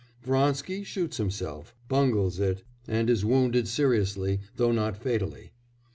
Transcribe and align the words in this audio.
Vronsky 0.23 0.83
shoots 0.83 1.17
himself, 1.17 1.75
bungles 1.87 2.39
it, 2.39 2.63
and 2.87 3.07
is 3.07 3.23
wounded 3.23 3.67
seriously 3.67 4.39
though 4.55 4.71
not 4.71 4.97
fatally. 4.97 5.51